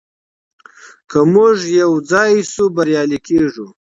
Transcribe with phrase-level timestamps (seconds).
[1.09, 3.65] که موږ يو ځای سو بريالي کيږو.